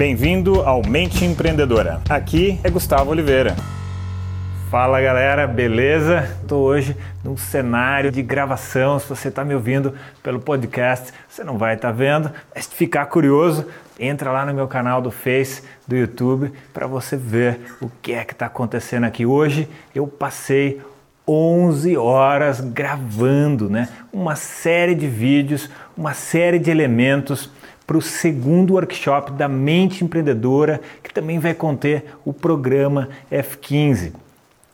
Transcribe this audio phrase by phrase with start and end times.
[0.00, 2.00] Bem-vindo ao Mente Empreendedora.
[2.08, 3.54] Aqui é Gustavo Oliveira.
[4.70, 6.26] Fala galera, beleza?
[6.40, 8.98] Estou hoje num cenário de gravação.
[8.98, 12.74] Se você está me ouvindo pelo podcast, você não vai estar tá vendo, mas se
[12.74, 13.66] ficar curioso,
[13.98, 18.24] entra lá no meu canal do Face, do YouTube, para você ver o que é
[18.24, 19.26] que está acontecendo aqui.
[19.26, 20.80] Hoje eu passei
[21.28, 23.86] 11 horas gravando, né?
[24.10, 27.50] Uma série de vídeos, uma série de elementos
[27.90, 34.12] para o segundo workshop da Mente Empreendedora, que também vai conter o programa F15.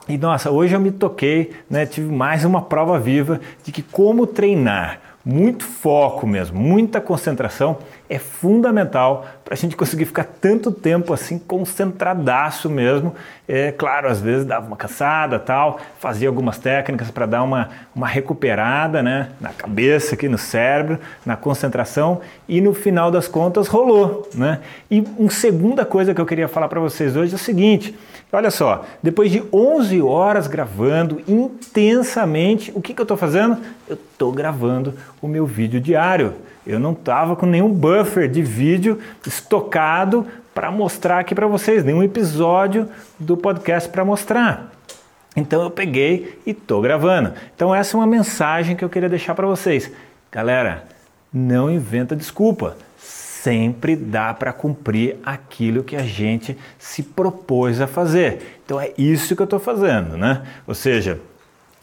[0.06, 4.26] E nossa, hoje eu me toquei, né, tive mais uma prova viva de que como
[4.26, 11.12] treinar muito foco mesmo, muita concentração é fundamental para a gente conseguir ficar tanto tempo
[11.12, 13.12] assim concentradaço mesmo.
[13.48, 18.06] É claro, às vezes dava uma cansada, tal, fazia algumas técnicas para dar uma, uma
[18.06, 24.28] recuperada, né, na cabeça, aqui no cérebro, na concentração e no final das contas rolou,
[24.34, 24.60] né?
[24.88, 27.96] E uma segunda coisa que eu queria falar para vocês hoje é o seguinte:
[28.32, 33.58] olha só, depois de 11 horas gravando intensamente, o que, que eu estou fazendo?
[33.88, 36.34] Eu estou gravando o meu vídeo diário.
[36.66, 42.02] Eu não estava com nenhum buffer de vídeo estocado para mostrar aqui para vocês, nenhum
[42.02, 44.72] episódio do podcast para mostrar.
[45.36, 47.32] Então eu peguei e estou gravando.
[47.54, 49.90] Então essa é uma mensagem que eu queria deixar para vocês.
[50.32, 50.84] Galera,
[51.32, 52.76] não inventa desculpa.
[52.98, 58.60] Sempre dá para cumprir aquilo que a gente se propôs a fazer.
[58.64, 60.42] Então é isso que eu estou fazendo, né?
[60.66, 61.20] Ou seja,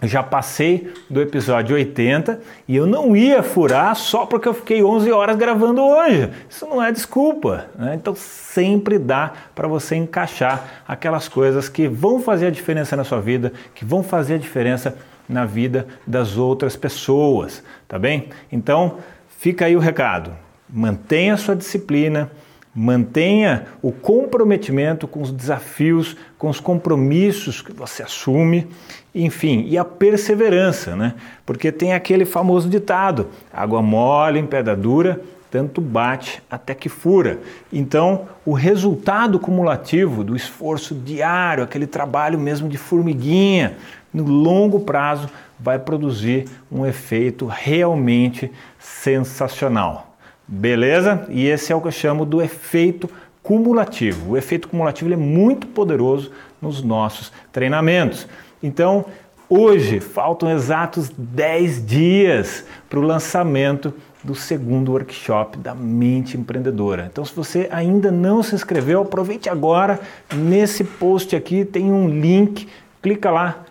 [0.04, 5.12] já passei do episódio 80 e eu não ia furar só porque eu fiquei 11
[5.12, 6.30] horas gravando hoje.
[6.50, 7.68] Isso não é desculpa.
[7.76, 7.96] Né?
[7.96, 13.22] Então sempre dá para você encaixar aquelas coisas que vão fazer a diferença na sua
[13.22, 14.96] vida, que vão fazer a diferença
[15.28, 18.30] na vida das outras pessoas, tá bem?
[18.52, 18.98] Então
[19.40, 20.32] fica aí o recado.
[20.70, 22.30] Mantenha a sua disciplina
[22.76, 28.68] Mantenha o comprometimento com os desafios, com os compromissos que você assume,
[29.14, 31.14] enfim, e a perseverança, né?
[31.46, 35.22] Porque tem aquele famoso ditado: água mole em pedra dura,
[35.52, 37.40] tanto bate até que fura.
[37.72, 43.78] Então, o resultado cumulativo do esforço diário, aquele trabalho mesmo de formiguinha,
[44.12, 50.13] no longo prazo, vai produzir um efeito realmente sensacional.
[50.48, 51.26] Beleza?
[51.30, 53.10] E esse é o que eu chamo do efeito
[53.42, 54.32] cumulativo.
[54.32, 56.32] O efeito cumulativo é muito poderoso
[56.62, 58.28] nos nossos treinamentos.
[58.62, 59.06] Então,
[59.50, 63.94] hoje faltam exatos 10 dias para o lançamento
[64.24, 67.10] do segundo workshop da Mente Empreendedora.
[67.12, 70.00] Então, se você ainda não se inscreveu, aproveite agora.
[70.34, 72.70] Nesse post aqui tem um link,
[73.02, 73.66] clica lá,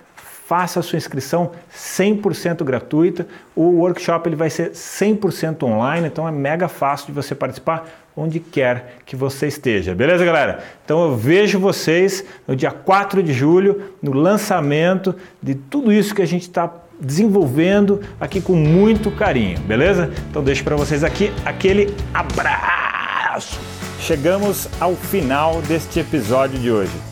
[0.47, 3.27] faça a sua inscrição 100% gratuita.
[3.55, 8.41] O workshop ele vai ser 100% online, então é mega fácil de você participar onde
[8.41, 9.95] quer que você esteja.
[9.95, 10.63] Beleza, galera?
[10.85, 16.23] Então eu vejo vocês no dia 4 de julho, no lançamento de tudo isso que
[16.23, 16.71] a gente está
[17.01, 20.11] desenvolvendo aqui com muito carinho, beleza?
[20.31, 23.59] Então deixo para vocês aqui aquele abraço.
[23.99, 27.12] Chegamos ao final deste episódio de hoje.